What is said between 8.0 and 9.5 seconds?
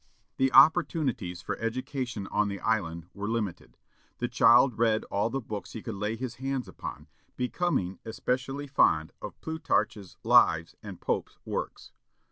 especially fond of